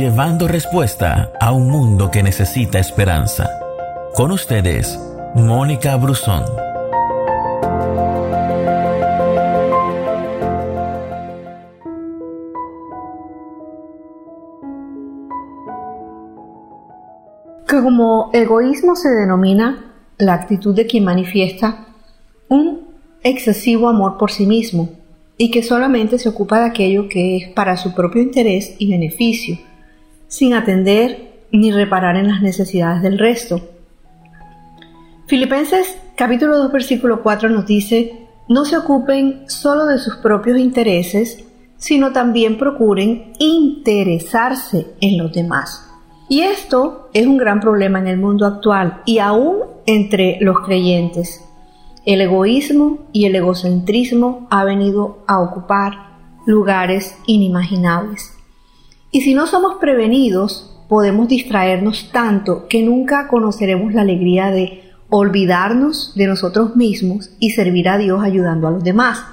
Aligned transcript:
llevando 0.00 0.48
respuesta 0.48 1.30
a 1.38 1.52
un 1.52 1.68
mundo 1.68 2.10
que 2.10 2.22
necesita 2.22 2.78
esperanza. 2.78 3.50
Con 4.14 4.32
ustedes, 4.32 4.98
Mónica 5.34 5.94
Brusón. 5.96 6.44
como 17.82 18.30
egoísmo 18.34 18.94
se 18.94 19.08
denomina 19.08 19.94
la 20.18 20.34
actitud 20.34 20.74
de 20.74 20.86
quien 20.86 21.04
manifiesta 21.04 21.86
un 22.48 22.88
excesivo 23.22 23.88
amor 23.88 24.18
por 24.18 24.30
sí 24.30 24.44
mismo 24.44 24.90
y 25.38 25.50
que 25.50 25.62
solamente 25.62 26.18
se 26.18 26.28
ocupa 26.28 26.60
de 26.60 26.66
aquello 26.66 27.08
que 27.08 27.36
es 27.36 27.48
para 27.48 27.78
su 27.78 27.94
propio 27.94 28.20
interés 28.20 28.74
y 28.78 28.90
beneficio, 28.90 29.58
sin 30.30 30.54
atender 30.54 31.46
ni 31.50 31.72
reparar 31.72 32.16
en 32.16 32.28
las 32.28 32.40
necesidades 32.40 33.02
del 33.02 33.18
resto. 33.18 33.60
Filipenses 35.26 35.98
capítulo 36.16 36.56
2 36.58 36.72
versículo 36.72 37.22
4 37.22 37.50
nos 37.50 37.66
dice, 37.66 38.28
no 38.48 38.64
se 38.64 38.76
ocupen 38.76 39.44
solo 39.48 39.86
de 39.86 39.98
sus 39.98 40.16
propios 40.16 40.58
intereses, 40.58 41.44
sino 41.76 42.12
también 42.12 42.58
procuren 42.58 43.32
interesarse 43.38 44.86
en 45.00 45.18
los 45.18 45.32
demás. 45.32 45.84
Y 46.28 46.42
esto 46.42 47.10
es 47.12 47.26
un 47.26 47.36
gran 47.36 47.58
problema 47.58 47.98
en 47.98 48.06
el 48.06 48.18
mundo 48.18 48.46
actual 48.46 49.02
y 49.04 49.18
aún 49.18 49.58
entre 49.86 50.38
los 50.40 50.60
creyentes. 50.60 51.44
El 52.06 52.20
egoísmo 52.20 53.00
y 53.12 53.24
el 53.24 53.34
egocentrismo 53.34 54.46
ha 54.48 54.62
venido 54.62 55.24
a 55.26 55.40
ocupar 55.40 55.92
lugares 56.46 57.16
inimaginables. 57.26 58.39
Y 59.12 59.22
si 59.22 59.34
no 59.34 59.46
somos 59.46 59.76
prevenidos, 59.80 60.70
podemos 60.88 61.28
distraernos 61.28 62.10
tanto 62.12 62.66
que 62.68 62.82
nunca 62.82 63.28
conoceremos 63.28 63.92
la 63.92 64.02
alegría 64.02 64.50
de 64.50 64.90
olvidarnos 65.08 66.12
de 66.14 66.26
nosotros 66.26 66.76
mismos 66.76 67.30
y 67.40 67.50
servir 67.50 67.88
a 67.88 67.98
Dios 67.98 68.22
ayudando 68.22 68.68
a 68.68 68.70
los 68.70 68.84
demás. 68.84 69.24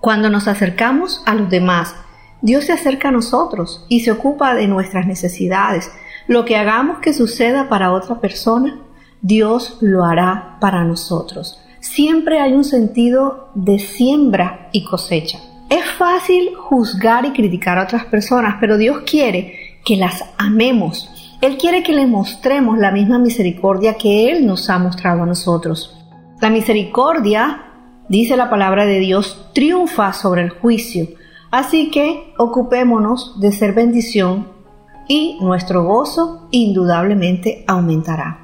Cuando 0.00 0.30
nos 0.30 0.48
acercamos 0.48 1.22
a 1.26 1.34
los 1.34 1.50
demás, 1.50 1.94
Dios 2.40 2.64
se 2.64 2.72
acerca 2.72 3.08
a 3.08 3.12
nosotros 3.12 3.84
y 3.88 4.00
se 4.00 4.12
ocupa 4.12 4.54
de 4.54 4.66
nuestras 4.66 5.06
necesidades. 5.06 5.90
Lo 6.26 6.46
que 6.46 6.56
hagamos 6.56 6.98
que 7.00 7.12
suceda 7.12 7.68
para 7.68 7.92
otra 7.92 8.20
persona, 8.20 8.80
Dios 9.20 9.76
lo 9.80 10.04
hará 10.06 10.56
para 10.60 10.84
nosotros. 10.84 11.60
Siempre 11.80 12.40
hay 12.40 12.54
un 12.54 12.64
sentido 12.64 13.50
de 13.54 13.78
siembra 13.78 14.70
y 14.72 14.84
cosecha. 14.84 15.38
Es 15.70 15.88
fácil 15.92 16.50
juzgar 16.56 17.24
y 17.26 17.30
criticar 17.30 17.78
a 17.78 17.84
otras 17.84 18.04
personas, 18.06 18.56
pero 18.58 18.76
Dios 18.76 19.02
quiere 19.06 19.78
que 19.84 19.96
las 19.96 20.24
amemos. 20.36 21.36
Él 21.40 21.58
quiere 21.58 21.84
que 21.84 21.92
le 21.92 22.08
mostremos 22.08 22.76
la 22.76 22.90
misma 22.90 23.20
misericordia 23.20 23.94
que 23.94 24.32
Él 24.32 24.46
nos 24.46 24.68
ha 24.68 24.80
mostrado 24.80 25.22
a 25.22 25.26
nosotros. 25.26 25.96
La 26.40 26.50
misericordia, 26.50 27.66
dice 28.08 28.36
la 28.36 28.50
palabra 28.50 28.84
de 28.84 28.98
Dios, 28.98 29.48
triunfa 29.54 30.12
sobre 30.12 30.42
el 30.42 30.50
juicio. 30.50 31.06
Así 31.52 31.92
que 31.92 32.34
ocupémonos 32.36 33.38
de 33.38 33.52
ser 33.52 33.72
bendición 33.72 34.48
y 35.06 35.38
nuestro 35.40 35.84
gozo 35.84 36.48
indudablemente 36.50 37.64
aumentará. 37.68 38.40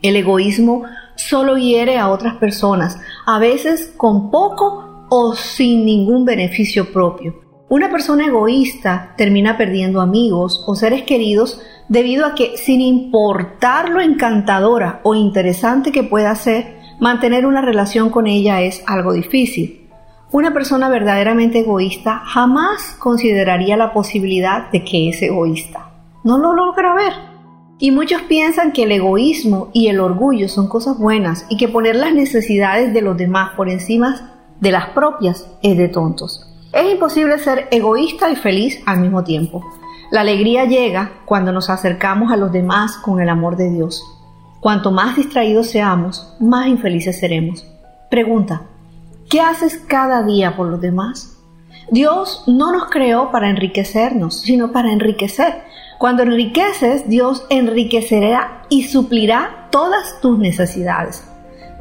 El 0.00 0.16
egoísmo 0.16 0.84
solo 1.16 1.58
hiere 1.58 1.98
a 1.98 2.08
otras 2.08 2.36
personas, 2.36 2.98
a 3.26 3.38
veces 3.38 3.92
con 3.98 4.30
poco 4.30 4.89
o 5.10 5.34
sin 5.34 5.84
ningún 5.84 6.24
beneficio 6.24 6.90
propio. 6.92 7.34
Una 7.68 7.90
persona 7.90 8.26
egoísta 8.26 9.14
termina 9.16 9.58
perdiendo 9.58 10.00
amigos 10.00 10.64
o 10.66 10.74
seres 10.74 11.02
queridos 11.02 11.60
debido 11.88 12.24
a 12.24 12.34
que 12.34 12.56
sin 12.56 12.80
importar 12.80 13.90
lo 13.90 14.00
encantadora 14.00 15.00
o 15.02 15.14
interesante 15.14 15.92
que 15.92 16.02
pueda 16.02 16.34
ser, 16.34 16.78
mantener 17.00 17.46
una 17.46 17.60
relación 17.60 18.10
con 18.10 18.26
ella 18.26 18.62
es 18.62 18.82
algo 18.86 19.12
difícil. 19.12 19.88
Una 20.32 20.52
persona 20.52 20.88
verdaderamente 20.88 21.60
egoísta 21.60 22.22
jamás 22.24 22.96
consideraría 22.98 23.76
la 23.76 23.92
posibilidad 23.92 24.70
de 24.70 24.84
que 24.84 25.08
es 25.08 25.20
egoísta. 25.22 25.90
No 26.22 26.38
lo 26.38 26.54
logra 26.54 26.94
ver. 26.94 27.12
Y 27.78 27.90
muchos 27.90 28.22
piensan 28.22 28.72
que 28.72 28.84
el 28.84 28.92
egoísmo 28.92 29.70
y 29.72 29.88
el 29.88 30.00
orgullo 30.00 30.48
son 30.48 30.68
cosas 30.68 30.98
buenas 30.98 31.46
y 31.48 31.56
que 31.56 31.66
poner 31.66 31.96
las 31.96 32.14
necesidades 32.14 32.92
de 32.92 33.00
los 33.00 33.16
demás 33.16 33.54
por 33.56 33.68
encima 33.68 34.39
de 34.60 34.72
las 34.72 34.90
propias 34.90 35.48
es 35.62 35.76
de 35.76 35.88
tontos. 35.88 36.46
Es 36.72 36.92
imposible 36.92 37.38
ser 37.38 37.68
egoísta 37.70 38.30
y 38.30 38.36
feliz 38.36 38.80
al 38.86 39.00
mismo 39.00 39.24
tiempo. 39.24 39.64
La 40.10 40.20
alegría 40.20 40.64
llega 40.64 41.12
cuando 41.24 41.52
nos 41.52 41.70
acercamos 41.70 42.32
a 42.32 42.36
los 42.36 42.52
demás 42.52 42.96
con 42.96 43.20
el 43.20 43.28
amor 43.28 43.56
de 43.56 43.70
Dios. 43.70 44.04
Cuanto 44.60 44.90
más 44.90 45.16
distraídos 45.16 45.68
seamos, 45.68 46.36
más 46.38 46.66
infelices 46.66 47.18
seremos. 47.18 47.66
Pregunta, 48.10 48.62
¿Qué 49.30 49.40
haces 49.40 49.78
cada 49.86 50.24
día 50.24 50.56
por 50.56 50.66
los 50.66 50.80
demás? 50.80 51.38
Dios 51.92 52.42
no 52.48 52.72
nos 52.72 52.90
creó 52.90 53.30
para 53.30 53.48
enriquecernos, 53.48 54.40
sino 54.40 54.72
para 54.72 54.92
enriquecer. 54.92 55.62
Cuando 56.00 56.24
enriqueces, 56.24 57.08
Dios 57.08 57.46
enriquecerá 57.48 58.62
y 58.68 58.88
suplirá 58.88 59.68
todas 59.70 60.20
tus 60.20 60.36
necesidades. 60.36 61.29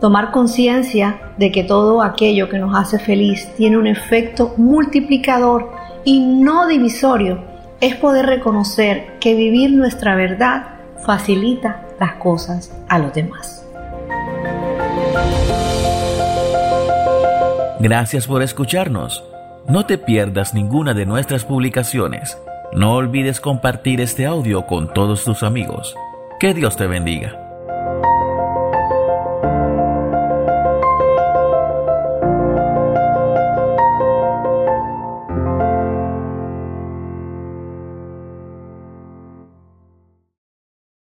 Tomar 0.00 0.30
conciencia 0.30 1.18
de 1.38 1.50
que 1.50 1.64
todo 1.64 2.02
aquello 2.02 2.48
que 2.48 2.58
nos 2.58 2.76
hace 2.76 3.00
feliz 3.00 3.48
tiene 3.56 3.78
un 3.78 3.86
efecto 3.88 4.54
multiplicador 4.56 5.72
y 6.04 6.20
no 6.20 6.68
divisorio 6.68 7.42
es 7.80 7.96
poder 7.96 8.26
reconocer 8.26 9.18
que 9.18 9.34
vivir 9.34 9.72
nuestra 9.72 10.14
verdad 10.14 10.66
facilita 11.04 11.84
las 11.98 12.14
cosas 12.14 12.72
a 12.88 12.98
los 12.98 13.12
demás. 13.12 13.64
Gracias 17.80 18.26
por 18.26 18.42
escucharnos. 18.42 19.24
No 19.68 19.84
te 19.86 19.98
pierdas 19.98 20.54
ninguna 20.54 20.94
de 20.94 21.06
nuestras 21.06 21.44
publicaciones. 21.44 22.38
No 22.72 22.94
olvides 22.94 23.40
compartir 23.40 24.00
este 24.00 24.26
audio 24.26 24.66
con 24.66 24.92
todos 24.92 25.24
tus 25.24 25.42
amigos. 25.42 25.96
Que 26.38 26.54
Dios 26.54 26.76
te 26.76 26.86
bendiga. 26.86 27.47